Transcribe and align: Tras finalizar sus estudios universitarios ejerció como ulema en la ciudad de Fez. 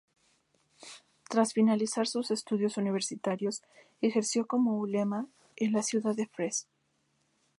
Tras 1.29 1.53
finalizar 1.53 2.07
sus 2.07 2.31
estudios 2.31 2.77
universitarios 2.77 3.61
ejerció 4.01 4.47
como 4.47 4.79
ulema 4.79 5.27
en 5.57 5.73
la 5.73 5.83
ciudad 5.83 6.15
de 6.15 6.25
Fez. 6.25 6.65